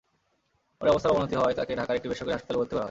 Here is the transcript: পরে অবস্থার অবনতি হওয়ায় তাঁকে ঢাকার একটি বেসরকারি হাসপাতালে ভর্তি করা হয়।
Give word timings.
পরে 0.77 0.89
অবস্থার 0.91 1.13
অবনতি 1.13 1.35
হওয়ায় 1.37 1.57
তাঁকে 1.59 1.73
ঢাকার 1.81 1.97
একটি 1.97 2.07
বেসরকারি 2.09 2.35
হাসপাতালে 2.37 2.59
ভর্তি 2.61 2.69
করা 2.71 2.77
হয়। 2.77 2.79